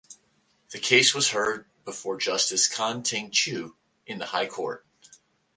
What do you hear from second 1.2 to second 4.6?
heard before Justice Kan Ting Chiu in the High